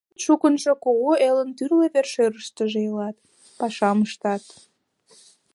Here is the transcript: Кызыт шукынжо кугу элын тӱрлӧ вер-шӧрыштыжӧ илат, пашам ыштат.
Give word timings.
Кызыт 0.03 0.19
шукынжо 0.23 0.73
кугу 0.83 1.11
элын 1.27 1.49
тӱрлӧ 1.57 1.87
вер-шӧрыштыжӧ 1.93 2.79
илат, 2.87 3.17
пашам 3.59 3.97
ыштат. 4.07 4.43